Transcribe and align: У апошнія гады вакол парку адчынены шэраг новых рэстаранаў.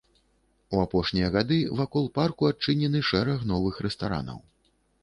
У 0.77 0.79
апошнія 0.85 1.27
гады 1.35 1.59
вакол 1.81 2.09
парку 2.17 2.51
адчынены 2.53 3.07
шэраг 3.13 3.47
новых 3.55 3.83
рэстаранаў. 3.89 4.47